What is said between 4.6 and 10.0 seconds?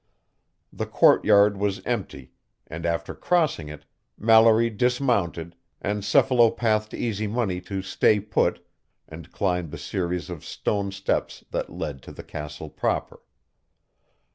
dismounted, encephalopathed Easy Money to stay put, and climbed the